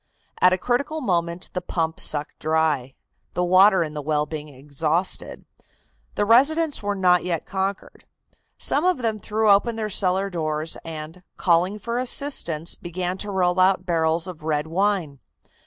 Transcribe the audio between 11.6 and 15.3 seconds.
for assistance, began to roll out barrels of red wine.